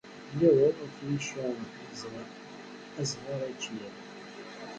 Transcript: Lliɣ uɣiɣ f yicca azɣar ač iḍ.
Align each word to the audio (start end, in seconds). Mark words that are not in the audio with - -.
Lliɣ 0.31 0.55
uɣiɣ 0.63 0.79
f 0.95 0.97
yicca 1.07 1.47
azɣar 3.01 3.41
ač 3.49 3.63
iḍ. 3.85 3.95